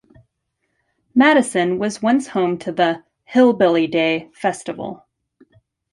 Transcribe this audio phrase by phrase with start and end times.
[1.13, 5.05] Madison was once home to the "Hillbilly Day" festival.